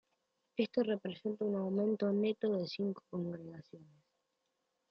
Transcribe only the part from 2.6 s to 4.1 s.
cinco congregaciones.